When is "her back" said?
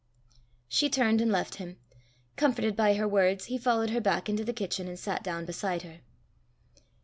3.91-4.27